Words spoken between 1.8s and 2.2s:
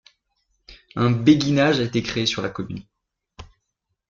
été